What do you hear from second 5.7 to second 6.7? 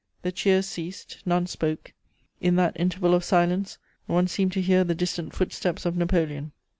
of Napoleon.